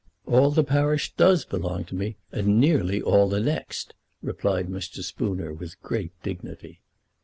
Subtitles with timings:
[0.25, 3.93] "All the parish does belong to me, and nearly all the next,"
[4.23, 5.03] replied Mr.
[5.03, 6.81] Spooner, with great dignity.